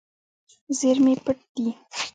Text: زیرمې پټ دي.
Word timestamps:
زیرمې 0.77 1.13
پټ 1.23 1.37
دي. 1.55 1.67